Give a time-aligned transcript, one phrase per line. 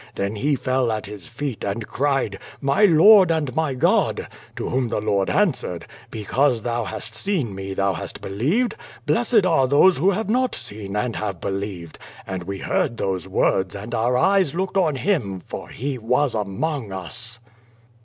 [0.15, 2.31] Then he fell at His feet and cried.
[2.31, 2.67] QUO VADI8.
[2.67, 7.13] 163 'My Lord and my God!' To whom the Lord answered 'Be cause thou hast
[7.13, 8.73] seen Me, thou hast beUeved;
[9.05, 13.75] blessed are they who have not seen and have believed.' And we heard those words
[13.75, 17.39] and our eyes looked on llim I'ur He was among us."